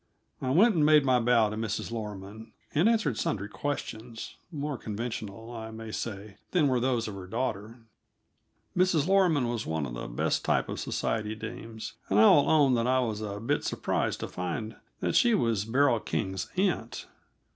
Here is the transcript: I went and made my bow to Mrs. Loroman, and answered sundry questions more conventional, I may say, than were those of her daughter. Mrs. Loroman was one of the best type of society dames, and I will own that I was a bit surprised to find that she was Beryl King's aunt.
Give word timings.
I 0.41 0.49
went 0.49 0.73
and 0.73 0.83
made 0.83 1.05
my 1.05 1.19
bow 1.19 1.49
to 1.51 1.55
Mrs. 1.55 1.91
Loroman, 1.91 2.53
and 2.73 2.89
answered 2.89 3.19
sundry 3.19 3.47
questions 3.47 4.35
more 4.51 4.75
conventional, 4.75 5.55
I 5.55 5.69
may 5.69 5.91
say, 5.91 6.37
than 6.53 6.67
were 6.67 6.79
those 6.79 7.07
of 7.07 7.13
her 7.13 7.27
daughter. 7.27 7.81
Mrs. 8.75 9.05
Loroman 9.07 9.47
was 9.47 9.67
one 9.67 9.85
of 9.85 9.93
the 9.93 10.07
best 10.07 10.43
type 10.43 10.69
of 10.69 10.79
society 10.79 11.35
dames, 11.35 11.93
and 12.09 12.17
I 12.17 12.25
will 12.31 12.49
own 12.49 12.73
that 12.73 12.87
I 12.87 12.99
was 12.99 13.21
a 13.21 13.39
bit 13.39 13.63
surprised 13.63 14.21
to 14.21 14.27
find 14.27 14.75
that 15.01 15.15
she 15.15 15.35
was 15.35 15.65
Beryl 15.65 15.99
King's 15.99 16.49
aunt. 16.57 17.05